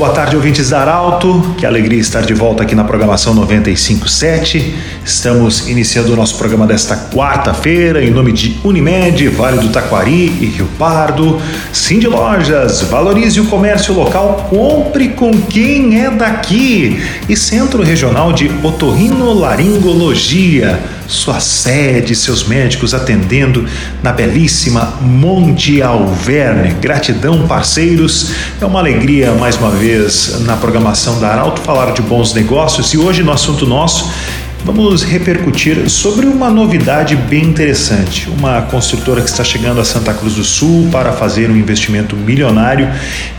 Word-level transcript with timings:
Boa 0.00 0.12
tarde, 0.12 0.34
ouvintes 0.34 0.70
da 0.70 0.80
Arauto. 0.80 1.54
Que 1.58 1.66
alegria 1.66 2.00
estar 2.00 2.22
de 2.22 2.32
volta 2.32 2.62
aqui 2.62 2.74
na 2.74 2.84
programação 2.84 3.34
957. 3.34 4.74
Estamos 5.04 5.68
iniciando 5.68 6.14
o 6.14 6.16
nosso 6.16 6.38
programa 6.38 6.66
desta 6.66 6.96
quarta-feira 6.96 8.02
em 8.02 8.10
nome 8.10 8.32
de 8.32 8.58
Unimed, 8.64 9.28
Vale 9.28 9.58
do 9.58 9.68
Taquari 9.68 10.32
e 10.40 10.46
Rio 10.46 10.66
Pardo. 10.78 11.38
Sim 11.70 11.98
de 11.98 12.06
Lojas, 12.06 12.80
valorize 12.80 13.38
o 13.42 13.44
comércio 13.44 13.92
local, 13.92 14.46
compre 14.48 15.08
com 15.08 15.32
quem 15.32 16.02
é 16.02 16.10
daqui. 16.10 16.98
E 17.28 17.36
Centro 17.36 17.82
Regional 17.82 18.32
de 18.32 18.50
Otorrinolaringologia, 18.62 20.80
sua 21.10 21.40
sede, 21.40 22.14
seus 22.14 22.44
médicos 22.44 22.94
atendendo 22.94 23.66
na 24.02 24.12
belíssima 24.12 24.94
Monte 25.00 25.82
Alverne. 25.82 26.74
Gratidão, 26.80 27.46
parceiros. 27.46 28.30
É 28.60 28.64
uma 28.64 28.78
alegria 28.78 29.32
mais 29.32 29.56
uma 29.56 29.70
vez 29.70 30.40
na 30.40 30.56
programação 30.56 31.18
da 31.18 31.28
Arauto 31.28 31.60
falar 31.60 31.92
de 31.92 32.02
bons 32.02 32.32
negócios 32.32 32.94
e 32.94 32.98
hoje 32.98 33.22
no 33.22 33.32
assunto 33.32 33.66
nosso 33.66 34.10
Vamos 34.62 35.02
repercutir 35.02 35.88
sobre 35.88 36.26
uma 36.26 36.50
novidade 36.50 37.16
bem 37.16 37.44
interessante. 37.44 38.28
Uma 38.28 38.60
construtora 38.62 39.22
que 39.22 39.30
está 39.30 39.42
chegando 39.42 39.80
a 39.80 39.84
Santa 39.84 40.12
Cruz 40.12 40.34
do 40.34 40.44
Sul 40.44 40.88
para 40.92 41.12
fazer 41.12 41.50
um 41.50 41.56
investimento 41.56 42.14
milionário 42.14 42.88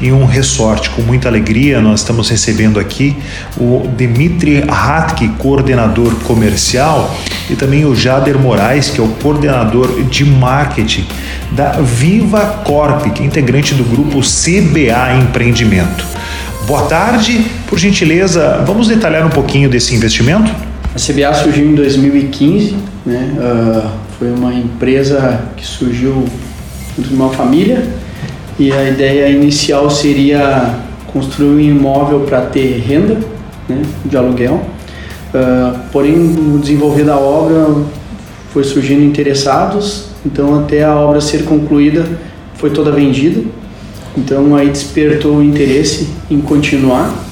em 0.02 0.12
um 0.12 0.26
resort. 0.26 0.90
Com 0.90 1.04
muita 1.04 1.30
alegria, 1.30 1.80
nós 1.80 2.00
estamos 2.00 2.28
recebendo 2.28 2.80
aqui 2.80 3.16
o 3.56 3.88
Dimitri 3.96 4.64
Hatke, 4.68 5.28
coordenador 5.38 6.16
comercial, 6.24 7.16
e 7.50 7.56
também 7.56 7.86
o 7.86 7.96
Jader 7.96 8.40
Moraes, 8.40 8.90
que 8.90 9.00
é 9.00 9.04
o 9.04 9.08
coordenador 9.08 10.02
de 10.04 10.26
marketing 10.26 11.06
da 11.52 11.74
Viva 11.74 12.64
Corp, 12.66 13.06
é 13.06 13.24
integrante 13.24 13.76
do 13.76 13.84
grupo 13.84 14.22
CBA 14.22 15.20
Empreendimento. 15.22 16.04
Boa 16.66 16.84
tarde, 16.84 17.46
por 17.68 17.78
gentileza, 17.78 18.64
vamos 18.66 18.88
detalhar 18.88 19.26
um 19.26 19.30
pouquinho 19.30 19.70
desse 19.70 19.94
investimento? 19.94 20.71
A 20.94 21.00
CBA 21.00 21.34
surgiu 21.34 21.68
em 21.68 21.76
2015, 21.76 22.76
né? 23.06 23.34
Uh, 23.38 23.90
foi 24.20 24.30
uma 24.30 24.54
empresa 24.54 25.42
que 25.56 25.66
surgiu 25.66 26.26
de 26.98 27.14
uma 27.14 27.30
família 27.30 27.88
e 28.60 28.74
a 28.74 28.90
ideia 28.90 29.30
inicial 29.30 29.90
seria 29.90 30.76
construir 31.08 31.48
um 31.48 31.60
imóvel 31.60 32.20
para 32.22 32.42
ter 32.42 32.84
renda 32.86 33.18
né, 33.70 33.82
de 34.04 34.18
aluguel. 34.18 34.62
Uh, 35.34 35.80
porém, 35.94 36.12
no 36.12 36.60
desenvolver 36.60 37.06
da 37.06 37.18
obra 37.18 37.84
foi 38.52 38.66
surgindo 38.66 39.02
interessados, 39.02 40.08
então 40.26 40.60
até 40.60 40.84
a 40.84 40.94
obra 40.94 41.22
ser 41.22 41.46
concluída 41.46 42.06
foi 42.56 42.70
toda 42.70 42.92
vendida. 42.92 43.42
Então 44.18 44.56
aí 44.58 44.68
despertou 44.68 45.38
o 45.38 45.44
interesse 45.44 46.10
em 46.30 46.42
continuar 46.42 47.31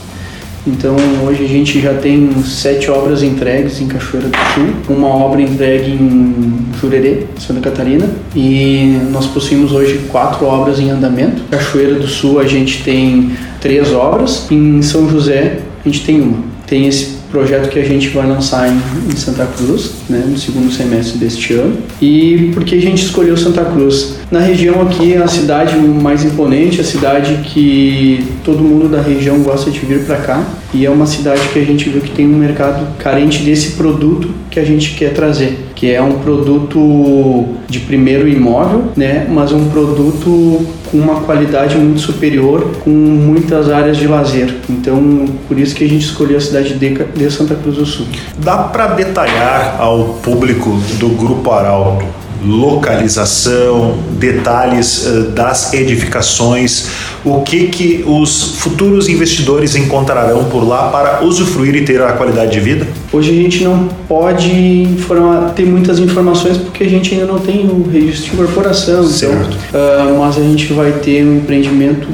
então 0.68 0.96
hoje 1.26 1.44
a 1.44 1.48
gente 1.48 1.80
já 1.80 1.94
tem 1.94 2.32
sete 2.44 2.92
obras 2.92 3.24
entregues 3.24 3.80
em 3.82 3.88
Cachoeira 3.88 4.28
do 4.28 4.38
Sul, 4.54 4.96
uma 4.96 5.08
obra 5.08 5.42
entregue 5.42 5.92
em 5.92 6.66
Jurerê, 6.80 7.26
Santa 7.38 7.62
Catarina, 7.62 8.10
e 8.36 9.00
nós 9.12 9.26
possuímos 9.28 9.72
hoje 9.72 10.02
quatro 10.10 10.46
obras 10.46 10.80
em 10.80 10.90
andamento. 10.90 11.44
Cachoeira 11.50 11.96
do 11.96 12.08
Sul 12.08 12.40
a 12.40 12.46
gente 12.46 12.84
tem 12.84 13.32
três 13.62 13.94
obras, 13.94 14.50
em 14.52 14.82
São 14.82 15.10
José 15.10 15.60
a 15.86 15.90
gente 15.90 16.06
tem 16.06 16.22
uma. 16.22 16.38
Tem 16.68 16.88
esse 16.88 17.19
projeto 17.32 17.70
que 17.70 17.80
a 17.80 17.84
gente 17.84 18.10
vai 18.10 18.28
lançar 18.28 18.68
em, 18.68 18.80
em, 19.12 19.16
Santa 19.16 19.46
Cruz, 19.46 19.92
né, 20.10 20.24
no 20.28 20.38
segundo 20.38 20.72
semestre 20.72 21.18
deste 21.18 21.54
ano. 21.54 21.78
E 22.02 22.52
por 22.54 22.64
que 22.64 22.76
a 22.76 22.82
gente 22.82 23.06
escolheu 23.06 23.38
Santa 23.38 23.64
Cruz? 23.66 24.16
Na 24.32 24.40
região 24.40 24.82
aqui 24.82 25.14
é 25.14 25.18
a 25.18 25.28
cidade 25.28 25.76
mais 25.78 26.24
imponente, 26.26 26.82
a 26.82 26.84
cidade 26.84 27.40
que 27.44 28.26
todo 28.44 28.64
mundo 28.64 28.90
da 28.90 29.02
região 29.02 29.40
gosta 29.40 29.70
de 29.70 29.80
vir 29.80 30.06
para 30.06 30.18
cá 30.18 30.44
e 30.74 30.86
é 30.86 30.90
uma 30.90 31.06
cidade 31.06 31.48
que 31.50 31.60
a 31.60 31.64
gente 31.64 31.90
viu 31.90 32.02
que 32.02 32.12
tem 32.12 32.28
um 32.28 32.38
mercado 32.38 32.96
carente 32.98 33.44
desse 33.44 33.72
produto 33.72 34.30
que 34.50 34.60
a 34.60 34.66
gente 34.66 34.96
quer 34.96 35.14
trazer, 35.14 35.68
que 35.76 35.92
é 35.92 36.02
um 36.02 36.20
produto 36.20 37.56
de 37.68 37.80
primeiro 37.80 38.28
imóvel, 38.28 38.86
né, 38.96 39.28
mas 39.30 39.52
um 39.52 39.70
produto 39.70 40.66
com 40.92 40.98
uma 40.98 41.22
qualidade 41.22 41.78
muito 41.78 42.00
superior, 42.00 42.72
com 42.84 42.90
muitas 42.90 43.70
áreas 43.70 43.98
de 43.98 44.08
lazer. 44.08 44.56
Então, 44.70 45.26
por 45.48 45.58
isso 45.58 45.76
que 45.76 45.84
a 45.84 45.88
gente 45.88 46.06
escolheu 46.06 46.38
a 46.38 46.42
cidade 46.42 46.74
de, 46.74 46.90
de 46.90 47.32
Santa 47.32 47.56
Cruz 47.56 47.78
do 47.78 47.86
Sul. 47.86 48.08
Dá 48.38 48.58
para 48.58 48.88
detalhar 48.88 49.78
ao 49.80 50.16
público 50.16 50.72
do 51.00 51.10
Grupo 51.10 51.52
Arauto 51.52 52.19
localização, 52.46 53.98
detalhes 54.12 55.06
uh, 55.06 55.24
das 55.32 55.74
edificações, 55.74 56.88
o 57.24 57.42
que 57.42 57.68
que 57.68 58.04
os 58.08 58.56
futuros 58.60 59.10
investidores 59.10 59.76
encontrarão 59.76 60.46
por 60.46 60.68
lá 60.68 60.90
para 60.90 61.24
usufruir 61.24 61.76
e 61.76 61.84
ter 61.84 62.02
a 62.02 62.14
qualidade 62.14 62.52
de 62.52 62.60
vida? 62.60 62.88
Hoje 63.12 63.32
a 63.32 63.34
gente 63.34 63.64
não 63.64 63.90
pode 64.08 64.52
informar, 64.52 65.52
ter 65.54 65.66
muitas 65.66 66.00
informações 66.00 66.58
porque 66.58 66.84
a 66.84 66.90
gente 66.90 67.14
ainda 67.14 67.26
não 67.26 67.40
tem 67.40 67.66
o 67.68 67.90
registro 67.90 68.30
de 68.30 68.34
incorporação, 68.34 69.00
então, 69.00 69.10
certo. 69.10 69.58
Então, 69.70 70.16
uh, 70.16 70.20
mas 70.20 70.38
a 70.38 70.42
gente 70.42 70.72
vai 70.74 70.92
ter 70.94 71.26
um 71.26 71.38
empreendimento 71.38 72.08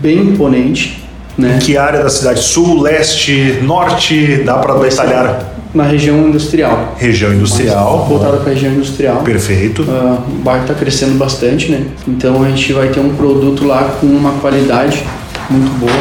bem 0.00 0.18
imponente. 0.18 1.04
Né? 1.36 1.56
Em 1.56 1.58
que 1.58 1.76
área 1.76 2.02
da 2.02 2.08
cidade? 2.08 2.40
Sul, 2.40 2.80
leste, 2.80 3.58
norte? 3.62 4.42
Dá 4.44 4.54
para 4.54 4.74
detalhar? 4.74 5.57
Na 5.74 5.84
região 5.84 6.28
industrial. 6.28 6.96
Região 6.98 7.32
industrial. 7.32 8.06
Voltada 8.08 8.38
para 8.38 8.50
a 8.50 8.54
região 8.54 8.72
industrial. 8.72 9.22
Perfeito. 9.22 9.82
Uh, 9.82 10.18
o 10.28 10.42
bairro 10.42 10.62
está 10.62 10.74
crescendo 10.74 11.18
bastante, 11.18 11.70
né? 11.70 11.86
Então 12.06 12.42
a 12.42 12.48
gente 12.48 12.72
vai 12.72 12.88
ter 12.88 13.00
um 13.00 13.14
produto 13.14 13.64
lá 13.64 13.96
com 14.00 14.06
uma 14.06 14.32
qualidade 14.40 15.02
muito 15.50 15.70
boa, 15.78 15.92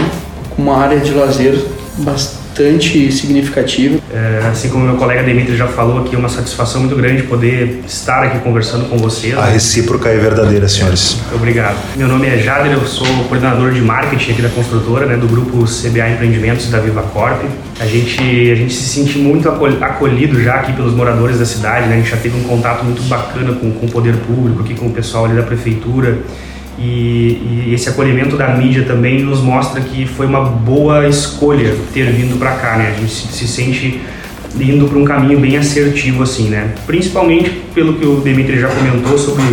com 0.55 0.61
uma 0.61 0.77
área 0.77 0.99
de 0.99 1.11
lazer 1.11 1.63
bastante 1.97 2.46
bastante 2.57 3.11
significativa. 3.11 3.99
É, 4.11 4.47
assim 4.47 4.69
como 4.69 4.83
meu 4.83 4.95
colega 4.95 5.21
Demetri 5.21 5.55
já 5.55 5.67
falou 5.67 6.01
aqui, 6.01 6.15
é 6.15 6.17
uma 6.19 6.29
satisfação 6.29 6.81
muito 6.81 6.95
grande 6.95 7.21
poder 7.23 7.81
estar 7.85 8.23
aqui 8.23 8.39
conversando 8.39 8.89
com 8.89 8.97
vocês. 8.97 9.37
A 9.37 9.45
recíproca 9.45 10.09
é 10.09 10.17
verdadeira, 10.17 10.67
senhores. 10.67 11.19
Obrigado. 11.33 11.77
Meu 11.95 12.07
nome 12.07 12.27
é 12.27 12.37
Jader, 12.39 12.73
eu 12.73 12.85
sou 12.85 13.05
coordenador 13.27 13.71
de 13.71 13.81
marketing 13.81 14.31
aqui 14.31 14.41
da 14.41 14.49
construtora, 14.49 15.05
né, 15.05 15.15
do 15.17 15.27
grupo 15.27 15.65
CBA 15.65 16.09
Empreendimentos 16.09 16.69
da 16.69 16.79
Viva 16.79 17.03
Corp. 17.03 17.43
A 17.79 17.85
gente, 17.85 18.19
a 18.19 18.55
gente 18.55 18.73
se 18.73 18.89
sente 18.89 19.19
muito 19.19 19.47
acolhido 19.49 20.41
já 20.41 20.55
aqui 20.55 20.73
pelos 20.73 20.95
moradores 20.95 21.37
da 21.37 21.45
cidade, 21.45 21.87
né? 21.87 21.93
a 21.93 21.97
gente 21.97 22.09
já 22.09 22.17
teve 22.17 22.35
um 22.35 22.43
contato 22.43 22.83
muito 22.83 23.03
bacana 23.03 23.53
com, 23.53 23.71
com 23.71 23.85
o 23.85 23.91
poder 23.91 24.15
público, 24.15 24.63
aqui 24.63 24.73
com 24.73 24.87
o 24.87 24.91
pessoal 24.91 25.25
ali 25.25 25.35
da 25.35 25.43
prefeitura. 25.43 26.17
E, 26.77 27.65
e, 27.67 27.73
esse 27.73 27.89
acolhimento 27.89 28.37
da 28.37 28.49
mídia 28.49 28.83
também 28.83 29.23
nos 29.23 29.41
mostra 29.41 29.81
que 29.81 30.05
foi 30.05 30.27
uma 30.27 30.41
boa 30.41 31.07
escolha 31.07 31.75
ter 31.93 32.11
vindo 32.11 32.37
para 32.37 32.51
cá, 32.51 32.77
né? 32.77 32.93
A 32.95 32.99
gente 32.99 33.11
se, 33.11 33.27
se 33.27 33.47
sente 33.47 33.99
indo 34.59 34.87
para 34.87 34.97
um 34.97 35.05
caminho 35.05 35.39
bem 35.39 35.57
assertivo 35.57 36.23
assim, 36.23 36.49
né? 36.49 36.73
Principalmente 36.85 37.49
pelo 37.73 37.93
que 37.93 38.05
o 38.05 38.21
Demetri 38.21 38.59
já 38.59 38.67
comentou 38.67 39.17
sobre 39.17 39.43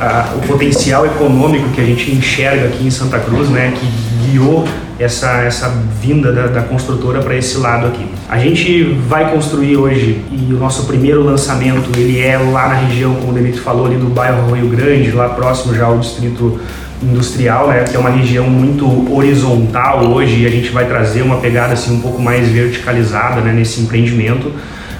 a, 0.00 0.34
o 0.36 0.46
potencial 0.46 1.04
econômico 1.04 1.68
que 1.70 1.80
a 1.80 1.84
gente 1.84 2.10
enxerga 2.10 2.66
aqui 2.66 2.86
em 2.86 2.90
Santa 2.90 3.18
Cruz, 3.18 3.48
né? 3.50 3.72
Que 3.78 4.07
guiou 4.28 4.66
essa, 4.98 5.42
essa 5.42 5.68
vinda 6.00 6.32
da, 6.32 6.46
da 6.46 6.62
construtora 6.62 7.20
para 7.20 7.36
esse 7.36 7.58
lado 7.58 7.86
aqui. 7.86 8.04
A 8.28 8.38
gente 8.38 8.84
vai 9.08 9.30
construir 9.30 9.76
hoje 9.76 10.22
e 10.30 10.52
o 10.52 10.58
nosso 10.58 10.86
primeiro 10.86 11.22
lançamento 11.22 11.90
ele 11.96 12.20
é 12.20 12.36
lá 12.36 12.68
na 12.68 12.74
região, 12.74 13.14
como 13.14 13.30
o 13.30 13.34
Demetrio 13.34 13.62
falou, 13.62 13.86
ali 13.86 13.96
do 13.96 14.06
bairro 14.06 14.52
Rio 14.52 14.68
Grande, 14.68 15.10
lá 15.12 15.28
próximo 15.28 15.74
já 15.74 15.86
ao 15.86 15.98
distrito 15.98 16.60
industrial, 17.02 17.68
né, 17.68 17.84
que 17.84 17.96
é 17.96 17.98
uma 17.98 18.10
região 18.10 18.50
muito 18.50 18.84
horizontal 19.14 20.04
hoje 20.04 20.42
e 20.42 20.46
a 20.46 20.50
gente 20.50 20.70
vai 20.70 20.86
trazer 20.86 21.22
uma 21.22 21.36
pegada 21.36 21.72
assim 21.72 21.94
um 21.94 22.00
pouco 22.00 22.20
mais 22.20 22.48
verticalizada 22.48 23.40
né, 23.40 23.52
nesse 23.52 23.80
empreendimento. 23.80 24.52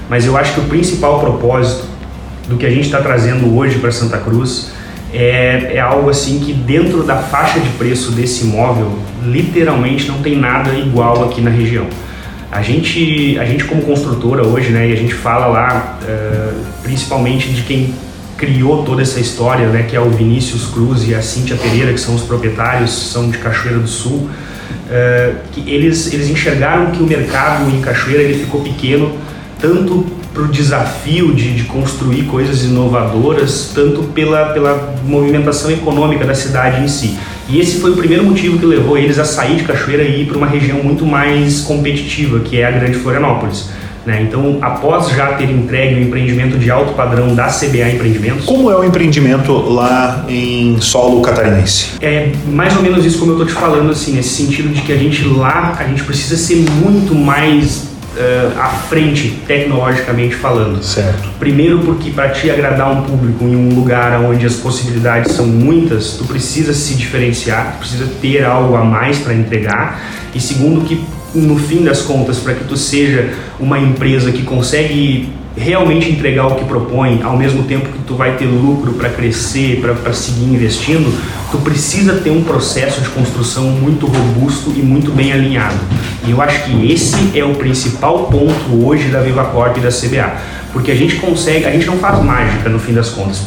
Mas 0.09 0.25
eu 0.25 0.35
acho 0.37 0.53
que 0.53 0.59
o 0.61 0.63
principal 0.63 1.19
propósito 1.19 1.85
do 2.47 2.57
que 2.57 2.65
a 2.65 2.69
gente 2.69 2.85
está 2.85 2.99
trazendo 2.99 3.55
hoje 3.55 3.77
para 3.79 3.91
Santa 3.91 4.17
Cruz 4.17 4.71
é, 5.13 5.71
é 5.75 5.79
algo 5.79 6.09
assim 6.09 6.39
que 6.39 6.53
dentro 6.53 7.03
da 7.03 7.17
faixa 7.17 7.59
de 7.59 7.69
preço 7.69 8.11
desse 8.11 8.43
imóvel, 8.43 8.99
literalmente 9.23 10.07
não 10.07 10.21
tem 10.21 10.37
nada 10.37 10.73
igual 10.73 11.23
aqui 11.23 11.41
na 11.41 11.49
região. 11.49 11.87
A 12.51 12.61
gente, 12.61 13.37
a 13.39 13.45
gente 13.45 13.63
como 13.65 13.81
construtora 13.83 14.45
hoje, 14.45 14.69
né, 14.69 14.89
e 14.89 14.93
a 14.93 14.95
gente 14.95 15.13
fala 15.13 15.47
lá 15.47 15.99
uh, 16.01 16.65
principalmente 16.81 17.49
de 17.49 17.61
quem 17.61 17.93
criou 18.37 18.83
toda 18.83 19.01
essa 19.01 19.19
história, 19.19 19.67
né, 19.67 19.83
que 19.83 19.95
é 19.95 19.99
o 19.99 20.09
Vinícius 20.09 20.67
Cruz 20.67 21.07
e 21.07 21.13
a 21.13 21.21
Cíntia 21.21 21.55
Pereira, 21.55 21.93
que 21.93 21.99
são 21.99 22.15
os 22.15 22.23
proprietários, 22.23 23.11
são 23.11 23.29
de 23.29 23.37
Cachoeira 23.37 23.79
do 23.79 23.87
Sul, 23.87 24.29
uh, 24.29 25.35
que 25.51 25.69
eles, 25.69 26.11
eles 26.11 26.29
enxergaram 26.29 26.91
que 26.91 27.03
o 27.03 27.05
mercado 27.05 27.69
em 27.69 27.81
Cachoeira 27.81 28.23
ele 28.23 28.39
ficou 28.39 28.61
pequeno, 28.61 29.15
tanto 29.59 30.18
para 30.39 30.45
o 30.45 30.47
desafio 30.47 31.33
de, 31.33 31.53
de, 31.53 31.63
construir 31.63 32.23
coisas 32.23 32.63
inovadoras, 32.63 33.71
tanto 33.75 34.03
pela, 34.03 34.45
pela 34.53 34.93
movimentação 35.03 35.69
econômica 35.69 36.23
da 36.23 36.33
cidade 36.33 36.81
em 36.81 36.87
si. 36.87 37.17
E 37.49 37.59
esse 37.59 37.81
foi 37.81 37.91
o 37.91 37.97
primeiro 37.97 38.23
motivo 38.23 38.57
que 38.57 38.65
levou 38.65 38.97
eles 38.97 39.19
a 39.19 39.25
sair 39.25 39.57
de 39.57 39.63
Cachoeira 39.63 40.03
e 40.03 40.21
ir 40.21 40.27
para 40.27 40.37
uma 40.37 40.47
região 40.47 40.81
muito 40.81 41.05
mais 41.05 41.61
competitiva, 41.61 42.39
que 42.39 42.61
é 42.61 42.65
a 42.65 42.71
Grande 42.71 42.97
Florianópolis. 42.99 43.69
Né? 44.05 44.21
Então, 44.21 44.59
após 44.61 45.09
já 45.09 45.33
ter 45.33 45.49
entregue 45.49 45.95
o 45.95 46.03
empreendimento 46.03 46.57
de 46.57 46.71
alto 46.71 46.93
padrão 46.93 47.35
da 47.35 47.47
CBA 47.47 47.89
Empreendimentos. 47.95 48.45
Como 48.45 48.71
é 48.71 48.77
o 48.77 48.83
empreendimento 48.83 49.51
lá 49.51 50.23
em 50.29 50.79
solo 50.79 51.21
catarinense? 51.21 51.89
É 51.99 52.31
mais 52.47 52.77
ou 52.77 52.81
menos 52.81 53.03
isso 53.03 53.19
como 53.19 53.33
eu 53.33 53.43
estou 53.43 53.47
te 53.47 53.53
falando, 53.53 53.91
assim, 53.91 54.13
nesse 54.13 54.29
sentido 54.29 54.69
de 54.69 54.81
que 54.83 54.93
a 54.93 54.97
gente 54.97 55.25
lá, 55.25 55.75
a 55.77 55.83
gente 55.83 56.03
precisa 56.03 56.37
ser 56.37 56.55
muito 56.55 57.13
mais 57.13 57.89
uh, 58.15 58.59
à 58.59 58.69
frente, 58.69 59.41
tecnologicamente 59.45 60.35
falando. 60.35 60.83
Certo. 60.83 61.29
Primeiro 61.39 61.79
porque 61.79 62.11
para 62.11 62.29
te 62.29 62.49
agradar 62.49 62.91
um 62.91 63.03
público 63.03 63.43
em 63.45 63.55
um 63.55 63.73
lugar 63.73 64.19
onde 64.21 64.45
as 64.45 64.55
possibilidades 64.55 65.33
são 65.33 65.45
muitas, 65.45 66.13
tu 66.13 66.25
precisa 66.25 66.73
se 66.73 66.95
diferenciar, 66.95 67.73
tu 67.73 67.79
precisa 67.79 68.07
ter 68.21 68.43
algo 68.43 68.75
a 68.75 68.83
mais 68.83 69.19
para 69.19 69.33
entregar. 69.33 69.99
E 70.33 70.39
segundo 70.39 70.85
que 70.85 71.03
no 71.33 71.57
fim 71.57 71.83
das 71.83 72.01
contas, 72.01 72.39
para 72.39 72.53
que 72.55 72.63
tu 72.63 72.75
seja 72.75 73.33
uma 73.59 73.77
empresa 73.77 74.31
que 74.31 74.43
consegue 74.43 75.29
realmente 75.55 76.09
entregar 76.09 76.47
o 76.47 76.55
que 76.55 76.65
propõe, 76.65 77.21
ao 77.23 77.37
mesmo 77.37 77.63
tempo 77.63 77.89
que 77.89 77.99
tu 77.99 78.15
vai 78.15 78.37
ter 78.37 78.45
lucro 78.45 78.93
para 78.93 79.09
crescer, 79.09 79.81
para 79.81 80.13
seguir 80.13 80.45
investindo, 80.45 81.11
tu 81.51 81.57
precisa 81.59 82.13
ter 82.13 82.29
um 82.29 82.43
processo 82.43 83.01
de 83.01 83.09
construção 83.09 83.63
muito 83.65 84.05
robusto 84.05 84.71
e 84.75 84.81
muito 84.81 85.11
bem 85.11 85.31
alinhado. 85.31 85.77
E 86.25 86.31
eu 86.31 86.41
acho 86.41 86.63
que 86.65 86.91
esse 86.91 87.37
é 87.37 87.43
o 87.43 87.55
principal 87.55 88.25
ponto 88.25 88.85
hoje 88.85 89.09
da 89.09 89.21
Viva 89.21 89.45
Corp 89.45 89.77
e 89.77 89.79
da 89.79 89.89
CBA, 89.89 90.37
porque 90.71 90.91
a 90.91 90.95
gente 90.95 91.15
consegue, 91.15 91.65
a 91.65 91.71
gente 91.71 91.87
não 91.87 91.97
faz 91.97 92.23
mágica 92.23 92.69
no 92.69 92.79
fim 92.79 92.93
das 92.93 93.09
contas. 93.09 93.41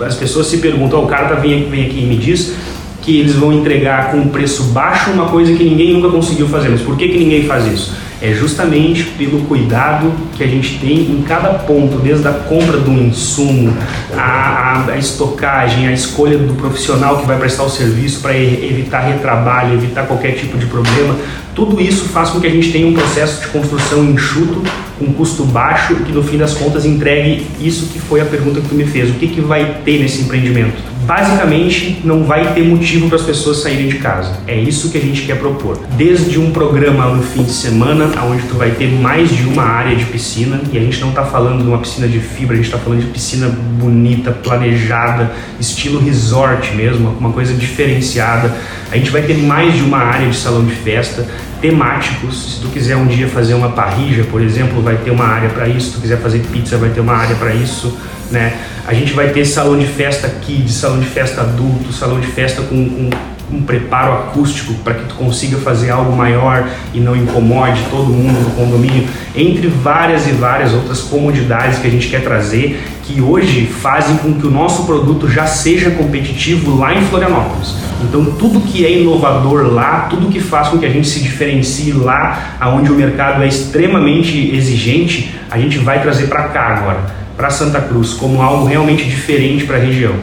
As 0.00 0.16
pessoas 0.16 0.48
se 0.48 0.58
perguntam, 0.58 1.00
oh, 1.00 1.04
o 1.04 1.06
cara 1.06 1.28
tá, 1.28 1.34
vem, 1.36 1.68
vem 1.70 1.86
aqui 1.86 2.00
e 2.00 2.06
me 2.06 2.16
diz 2.16 2.54
que 3.00 3.20
eles 3.20 3.34
vão 3.34 3.52
entregar 3.52 4.10
com 4.10 4.16
um 4.16 4.28
preço 4.28 4.64
baixo 4.64 5.10
uma 5.10 5.26
coisa 5.26 5.54
que 5.54 5.62
ninguém 5.62 5.92
nunca 5.92 6.08
conseguiu 6.08 6.48
fazer. 6.48 6.70
Mas 6.70 6.80
por 6.80 6.96
que, 6.96 7.08
que 7.08 7.18
ninguém 7.18 7.44
faz 7.44 7.66
isso? 7.66 7.94
É 8.24 8.32
justamente 8.32 9.04
pelo 9.18 9.40
cuidado 9.40 10.10
que 10.34 10.42
a 10.42 10.46
gente 10.46 10.78
tem 10.78 11.10
em 11.10 11.22
cada 11.28 11.50
ponto, 11.50 11.98
desde 11.98 12.26
a 12.26 12.32
compra 12.32 12.78
do 12.78 12.90
insumo, 12.90 13.76
a, 14.16 14.86
a, 14.88 14.96
estocagem, 14.96 15.88
a 15.88 15.92
escolha 15.92 16.38
do 16.38 16.54
profissional 16.54 17.18
que 17.18 17.26
vai 17.26 17.38
prestar 17.38 17.64
o 17.64 17.68
serviço 17.68 18.22
para 18.22 18.34
evitar 18.34 19.00
retrabalho, 19.00 19.74
evitar 19.74 20.06
qualquer 20.06 20.32
tipo 20.36 20.56
de 20.56 20.64
problema. 20.64 21.14
Tudo 21.54 21.78
isso 21.78 22.08
faz 22.08 22.30
com 22.30 22.40
que 22.40 22.46
a 22.46 22.50
gente 22.50 22.72
tenha 22.72 22.86
um 22.86 22.94
processo 22.94 23.42
de 23.42 23.48
construção 23.48 24.02
enxuto, 24.02 24.62
com 24.98 25.12
custo 25.12 25.44
baixo 25.44 25.94
que 25.96 26.10
no 26.10 26.22
fim 26.22 26.38
das 26.38 26.54
contas 26.54 26.86
entregue 26.86 27.46
isso 27.60 27.88
que 27.92 27.98
foi 27.98 28.22
a 28.22 28.24
pergunta 28.24 28.58
que 28.58 28.68
tu 28.68 28.74
me 28.74 28.86
fez. 28.86 29.10
O 29.10 29.14
que, 29.14 29.28
que 29.28 29.42
vai 29.42 29.80
ter 29.84 29.98
nesse 29.98 30.22
empreendimento? 30.22 30.93
Basicamente 31.04 32.00
não 32.04 32.24
vai 32.24 32.52
ter 32.54 32.64
motivo 32.64 33.08
para 33.08 33.16
as 33.16 33.22
pessoas 33.22 33.58
saírem 33.58 33.88
de 33.88 33.98
casa. 33.98 34.32
É 34.46 34.58
isso 34.58 34.90
que 34.90 34.98
a 34.98 35.00
gente 35.00 35.22
quer 35.22 35.38
propor. 35.38 35.78
Desde 35.96 36.38
um 36.38 36.50
programa 36.50 37.06
no 37.14 37.22
fim 37.22 37.42
de 37.42 37.52
semana, 37.52 38.10
onde 38.24 38.42
tu 38.48 38.54
vai 38.54 38.70
ter 38.70 38.90
mais 38.90 39.30
de 39.30 39.44
uma 39.44 39.62
área 39.62 39.94
de 39.96 40.04
piscina, 40.06 40.60
e 40.72 40.78
a 40.78 40.80
gente 40.80 41.00
não 41.00 41.10
está 41.10 41.24
falando 41.24 41.62
de 41.62 41.68
uma 41.68 41.78
piscina 41.78 42.08
de 42.08 42.18
fibra, 42.20 42.54
a 42.54 42.56
gente 42.56 42.66
está 42.66 42.78
falando 42.78 43.00
de 43.00 43.06
piscina 43.06 43.48
bonita, 43.48 44.32
planejada, 44.32 45.32
estilo 45.60 46.00
resort 46.00 46.74
mesmo, 46.74 47.16
uma 47.18 47.32
coisa 47.32 47.54
diferenciada. 47.54 48.54
A 48.90 48.96
gente 48.96 49.10
vai 49.10 49.22
ter 49.22 49.36
mais 49.36 49.74
de 49.74 49.82
uma 49.82 49.98
área 49.98 50.28
de 50.28 50.36
salão 50.36 50.64
de 50.64 50.72
festa, 50.72 51.26
temáticos. 51.64 52.56
Se 52.56 52.60
tu 52.60 52.68
quiser 52.68 52.94
um 52.94 53.06
dia 53.06 53.26
fazer 53.26 53.54
uma 53.54 53.70
parrija, 53.70 54.24
por 54.24 54.42
exemplo, 54.42 54.82
vai 54.82 54.96
ter 54.96 55.10
uma 55.10 55.24
área 55.24 55.48
para 55.48 55.66
isso. 55.66 55.88
Se 55.88 55.92
tu 55.94 56.00
quiser 56.02 56.18
fazer 56.18 56.40
pizza, 56.52 56.76
vai 56.76 56.90
ter 56.90 57.00
uma 57.00 57.14
área 57.14 57.34
para 57.36 57.54
isso 57.54 57.96
né? 58.30 58.58
A 58.86 58.92
gente 58.92 59.12
vai 59.12 59.30
ter 59.30 59.44
salão 59.44 59.78
de 59.78 59.86
festa 59.86 60.28
kids, 60.28 60.74
salão 60.74 61.00
de 61.00 61.06
festa 61.06 61.40
adulto, 61.40 61.92
salão 61.92 62.20
de 62.20 62.26
festa 62.26 62.62
com, 62.62 62.88
com 62.88 63.10
um 63.52 63.62
preparo 63.62 64.12
acústico 64.14 64.74
para 64.82 64.94
que 64.94 65.04
tu 65.04 65.14
consiga 65.14 65.58
fazer 65.58 65.90
algo 65.90 66.16
maior 66.16 66.68
e 66.92 66.98
não 66.98 67.14
incomode 67.14 67.80
todo 67.90 68.06
mundo 68.06 68.40
no 68.40 68.50
condomínio, 68.50 69.06
entre 69.36 69.68
várias 69.68 70.26
e 70.26 70.32
várias 70.32 70.72
outras 70.72 71.02
comodidades 71.02 71.78
que 71.78 71.86
a 71.86 71.90
gente 71.90 72.08
quer 72.08 72.22
trazer, 72.22 72.82
que 73.06 73.20
hoje 73.20 73.66
fazem 73.66 74.16
com 74.16 74.34
que 74.34 74.46
o 74.46 74.50
nosso 74.50 74.84
produto 74.84 75.28
já 75.28 75.46
seja 75.46 75.90
competitivo 75.90 76.76
lá 76.78 76.94
em 76.94 77.02
Florianópolis. 77.02 77.74
Então 78.02 78.24
tudo 78.38 78.60
que 78.60 78.84
é 78.84 79.00
inovador 79.00 79.72
lá, 79.72 80.06
tudo 80.10 80.28
que 80.28 80.40
faz 80.40 80.68
com 80.68 80.78
que 80.78 80.86
a 80.86 80.90
gente 80.90 81.06
se 81.06 81.20
diferencie 81.20 81.92
lá, 81.92 82.56
aonde 82.58 82.90
o 82.90 82.94
mercado 82.94 83.42
é 83.42 83.46
extremamente 83.46 84.54
exigente, 84.54 85.34
a 85.50 85.58
gente 85.58 85.78
vai 85.78 86.00
trazer 86.00 86.26
para 86.26 86.44
cá 86.44 86.68
agora 86.68 87.24
para 87.36 87.50
Santa 87.50 87.80
Cruz 87.80 88.14
como 88.14 88.40
algo 88.40 88.64
realmente 88.64 89.04
diferente 89.04 89.64
para 89.64 89.76
a 89.76 89.80
região, 89.80 90.14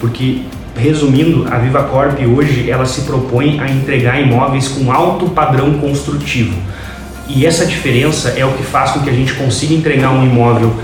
porque 0.00 0.42
resumindo, 0.76 1.46
a 1.50 1.58
Viva 1.58 1.82
Corp 1.84 2.18
hoje 2.20 2.70
ela 2.70 2.86
se 2.86 3.02
propõe 3.02 3.58
a 3.58 3.68
entregar 3.68 4.20
imóveis 4.20 4.68
com 4.68 4.92
alto 4.92 5.28
padrão 5.30 5.74
construtivo. 5.74 6.56
E 7.26 7.44
essa 7.44 7.66
diferença 7.66 8.30
é 8.36 8.46
o 8.46 8.52
que 8.52 8.62
faz 8.62 8.92
com 8.92 9.00
que 9.00 9.10
a 9.10 9.12
gente 9.12 9.34
consiga 9.34 9.74
entregar 9.74 10.10
um 10.10 10.24
imóvel 10.24 10.74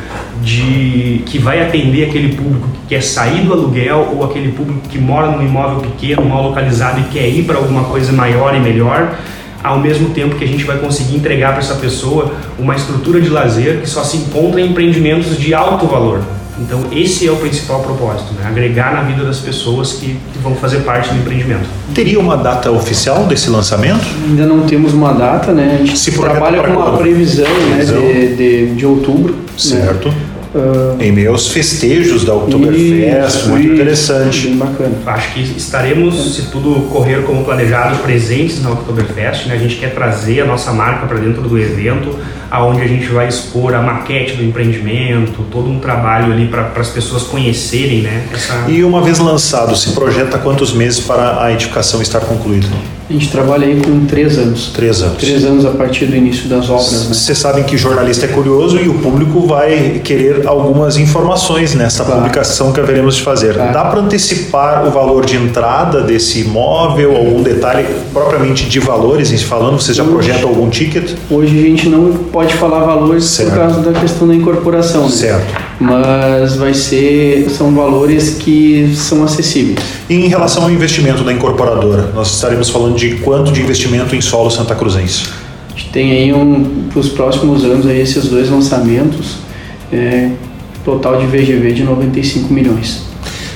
de 0.45 1.23
que 1.27 1.39
vai 1.39 1.63
atender 1.63 2.09
aquele 2.09 2.37
público 2.37 2.69
que 2.69 2.95
quer 2.95 3.03
sair 3.03 3.41
do 3.43 3.53
aluguel 3.53 4.15
ou 4.15 4.25
aquele 4.25 4.53
público 4.53 4.87
que 4.89 4.99
mora 4.99 5.31
num 5.31 5.43
imóvel 5.43 5.81
pequeno, 5.81 6.25
mal 6.25 6.43
localizado 6.43 7.01
e 7.01 7.05
quer 7.05 7.27
ir 7.29 7.45
para 7.45 7.57
alguma 7.57 7.85
coisa 7.85 8.13
maior 8.13 8.55
e 8.55 8.61
melhor 8.61 9.17
ao 9.65 9.81
mesmo 9.81 10.11
tempo 10.11 10.37
que 10.37 10.45
a 10.45 10.47
gente 10.47 10.63
vai 10.65 10.77
conseguir 10.77 11.17
entregar 11.17 11.53
para 11.53 11.61
essa 11.61 11.77
pessoa 11.77 12.35
uma 12.59 12.77
estrutura 12.77 13.19
de 13.19 13.31
lazer 13.31 13.81
que 13.81 13.89
só 13.89 14.05
se 14.05 14.19
encontra 14.19 14.61
em 14.61 14.69
empreendimentos 14.71 15.39
de 15.39 15.55
alto 15.55 15.87
valor. 15.87 16.23
Então 16.61 16.85
esse 16.93 17.27
é 17.27 17.33
o 17.33 17.37
principal 17.37 17.81
propósito, 17.81 18.33
né? 18.35 18.47
agregar 18.47 18.93
na 18.93 19.03
vida 19.03 19.25
das 19.25 19.41
pessoas 19.41 19.95
que, 19.95 20.19
que, 20.33 20.39
vão 20.41 20.55
fazer 20.55 20.81
parte 20.81 21.09
do 21.09 21.19
empreendimento. 21.19 21.67
Teria 21.95 22.21
uma 22.21 22.37
data 22.37 22.71
oficial 22.71 23.25
desse 23.25 23.51
lançamento? 23.51 24.05
Ainda 24.29 24.47
não 24.47 24.61
temos 24.61 24.93
uma 24.93 25.13
data, 25.13 25.53
né? 25.53 25.79
A 25.81 25.85
gente 25.85 25.99
Se 25.99 26.13
trabalha 26.13 26.63
com 26.63 26.73
uma 26.73 26.97
previsão, 26.99 27.47
previsão. 27.47 28.01
Né, 28.01 28.19
de, 28.19 28.37
de, 28.37 28.75
de 28.77 28.87
outubro. 28.87 29.35
Né? 29.35 29.41
Certo. 29.57 30.09
Né? 30.09 30.15
Uh, 30.55 31.03
em 31.03 31.11
meus 31.11 31.49
festejos 31.49 32.25
da 32.25 32.33
Oktoberfest, 32.33 33.39
isso, 33.39 33.49
muito 33.49 33.73
interessante. 33.73 34.47
Bem 34.47 34.57
bacana. 34.57 34.93
Acho 35.05 35.35
que 35.35 35.41
estaremos, 35.41 36.37
se 36.37 36.43
tudo 36.43 36.89
correr 36.91 37.25
como 37.25 37.45
planejado, 37.45 37.97
presentes 37.99 38.63
na 38.63 38.71
Oktoberfest. 38.71 39.47
Né? 39.49 39.57
A 39.57 39.59
gente 39.59 39.75
quer 39.75 39.93
trazer 39.93 40.43
a 40.43 40.45
nossa 40.45 40.73
marca 40.73 41.07
para 41.07 41.19
dentro 41.19 41.43
do 41.43 41.59
evento, 41.59 42.17
aonde 42.49 42.83
a 42.83 42.87
gente 42.87 43.09
vai 43.09 43.27
expor 43.27 43.75
a 43.75 43.83
maquete 43.83 44.37
do 44.37 44.45
empreendimento, 44.45 45.45
todo 45.51 45.69
um 45.69 45.81
trabalho 45.81 46.33
ali 46.33 46.47
para 46.47 46.71
as 46.77 46.91
pessoas 46.91 47.25
conhecerem, 47.25 48.03
né? 48.03 48.29
Essa... 48.33 48.67
E 48.69 48.85
uma 48.85 49.03
vez 49.03 49.19
lançado, 49.19 49.75
se 49.75 49.91
projeta 49.91 50.39
quantos 50.39 50.73
meses 50.73 51.01
para 51.01 51.43
a 51.43 51.53
edificação 51.53 52.01
estar 52.01 52.21
concluída? 52.21 52.69
A 53.09 53.13
gente 53.13 53.31
trabalha 53.31 53.67
aí 53.67 53.83
com 53.83 54.07
três 54.07 54.39
anos. 54.39 54.71
Três 54.73 55.03
anos. 55.03 55.19
Três 55.19 55.45
anos 55.45 55.67
a 55.67 55.71
partir 55.71 56.07
do 56.07 56.17
início 56.17 56.49
das 56.49 56.71
obras. 56.71 57.05
Vocês 57.05 57.29
né? 57.29 57.35
sabem 57.35 57.65
que 57.65 57.77
jornalista 57.77 58.25
é 58.25 58.29
curioso 58.29 58.79
e 58.79 58.89
o 58.89 58.95
público 58.95 59.47
vai 59.47 60.01
querer 60.03 60.47
algumas 60.47 60.97
informações 60.97 61.75
nessa 61.75 62.03
claro. 62.03 62.23
publicação 62.23 62.73
que 62.73 62.81
haveremos 62.81 63.17
de 63.17 63.23
fazer. 63.23 63.55
Claro. 63.55 63.75
Dá 63.75 63.85
para 63.85 64.01
antecipar 64.01 64.87
o 64.87 64.91
valor 64.91 65.27
de 65.27 65.37
entrada 65.37 66.01
desse 66.01 66.41
imóvel, 66.41 67.15
algum 67.15 67.43
detalhe 67.43 67.87
propriamente 68.11 68.71
de 68.71 68.81
valores 68.81 69.31
em 69.31 69.37
se 69.37 69.45
falando? 69.45 69.79
Vocês 69.79 69.97
já 69.97 70.05
projetam 70.05 70.49
algum 70.49 70.71
ticket? 70.71 71.13
Hoje 71.31 71.59
a 71.59 71.63
gente 71.63 71.91
não 71.91 72.11
pode 72.33 72.55
falar 72.55 72.87
valores 72.87 73.25
certo. 73.25 73.51
por 73.51 73.59
causa 73.59 73.81
da 73.81 74.01
questão 74.01 74.27
da 74.27 74.35
incorporação. 74.35 75.03
Né? 75.03 75.11
Certo. 75.11 75.63
Mas 75.79 76.57
vai 76.57 76.73
ser, 76.73 77.51
são 77.51 77.75
valores 77.75 78.37
que 78.39 78.95
são 78.97 79.23
acessíveis. 79.23 79.79
E 80.09 80.15
em 80.15 80.29
relação 80.29 80.63
ao 80.63 80.71
investimento 80.71 81.23
da 81.23 81.33
incorporadora, 81.33 82.11
nós 82.15 82.35
estaremos 82.35 82.71
falando 82.71 82.94
de 82.95 83.17
quanto 83.17 83.53
de 83.53 83.61
investimento 83.61 84.15
em 84.15 84.21
solo 84.21 84.51
santa 84.51 84.75
cruzense? 84.75 85.29
A 85.75 85.79
gente 85.79 85.91
tem 85.91 86.13
aí 86.13 86.33
um, 86.33 86.89
para 86.91 87.01
os 87.01 87.09
próximos 87.09 87.65
anos 87.65 87.87
aí 87.87 88.01
esses 88.01 88.29
dois 88.29 88.49
lançamentos, 88.49 89.37
é, 89.93 90.31
total 90.85 91.19
de 91.19 91.27
VGV 91.27 91.73
de 91.73 91.83
95 91.83 92.53
milhões. 92.53 93.03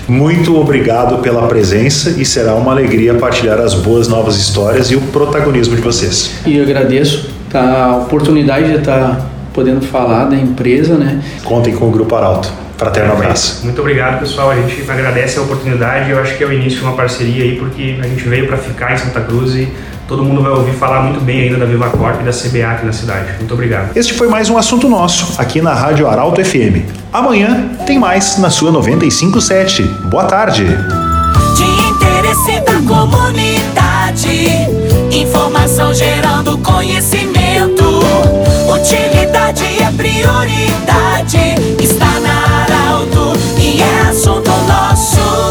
Muito 0.08 0.58
obrigado 0.58 1.18
pela 1.18 1.46
presença 1.46 2.10
e 2.18 2.24
será 2.24 2.54
uma 2.54 2.72
alegria 2.72 3.14
partilhar 3.14 3.60
as 3.60 3.74
boas 3.74 4.08
novas 4.08 4.36
histórias 4.36 4.90
e 4.90 4.96
o 4.96 5.00
protagonismo 5.02 5.76
de 5.76 5.82
vocês. 5.82 6.30
E 6.46 6.58
agradeço 6.58 7.28
tá, 7.50 7.84
a 7.84 7.96
oportunidade 7.98 8.68
de 8.68 8.78
estar 8.78 9.30
podendo 9.52 9.82
falar 9.82 10.24
da 10.24 10.36
empresa, 10.36 10.96
né? 10.96 11.22
Contem 11.44 11.74
com 11.74 11.88
o 11.88 11.90
Grupo 11.90 12.14
Arauto. 12.14 12.50
Fraterno 12.78 13.12
abraço. 13.12 13.64
Muito 13.64 13.80
obrigado, 13.80 14.20
pessoal. 14.20 14.50
A 14.50 14.54
gente 14.54 14.88
agradece 14.88 15.36
a 15.38 15.42
oportunidade. 15.42 16.10
Eu 16.10 16.20
acho 16.20 16.36
que 16.36 16.44
é 16.44 16.46
o 16.46 16.52
início 16.52 16.78
de 16.78 16.84
uma 16.84 16.94
parceria 16.94 17.42
aí, 17.42 17.56
porque 17.56 17.98
a 18.00 18.06
gente 18.06 18.26
veio 18.28 18.46
para 18.46 18.56
ficar 18.56 18.94
em 18.94 18.96
Santa 18.96 19.20
Cruz 19.20 19.54
e 19.56 19.68
todo 20.06 20.24
mundo 20.24 20.42
vai 20.42 20.52
ouvir 20.52 20.72
falar 20.72 21.02
muito 21.02 21.20
bem 21.20 21.42
ainda 21.42 21.58
da 21.58 21.66
Viva 21.66 21.90
Corp 21.90 22.20
e 22.20 22.24
da 22.24 22.30
CBA 22.30 22.70
aqui 22.70 22.86
na 22.86 22.92
cidade. 22.92 23.32
Muito 23.38 23.52
obrigado. 23.52 23.96
Este 23.96 24.14
foi 24.14 24.28
mais 24.28 24.48
um 24.48 24.56
assunto 24.56 24.88
nosso 24.88 25.40
aqui 25.40 25.60
na 25.60 25.74
Rádio 25.74 26.08
Arauto 26.08 26.42
FM. 26.42 26.86
Amanhã 27.12 27.68
tem 27.84 27.98
mais 27.98 28.38
na 28.38 28.48
sua 28.48 28.70
957. 28.70 29.82
Boa 30.04 30.24
tarde. 30.24 30.64
De 30.64 31.64
interesse 31.90 32.60
da 32.60 32.80
comunidade, 32.86 34.48
informação 35.10 35.92
gerando 35.92 36.56
conhecimento. 36.58 37.84
Utilidade 38.72 39.64
é 39.82 39.90
prioridade. 39.90 41.54
Está 41.82 42.20
na 42.20 42.27
Arauto 42.68 43.32
e 43.58 43.80
é 43.80 44.00
assunto 44.08 44.50
nosso. 44.66 45.47